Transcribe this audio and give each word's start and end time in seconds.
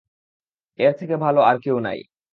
এর 0.79 0.93
থেকে 0.99 1.15
ভালো 1.17 1.39
আর 1.41 1.55
কেউ 1.63 1.77
নেই। 1.79 1.99